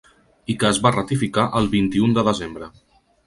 [0.53, 2.71] I que es va ratificar el vint-i-un de desembre.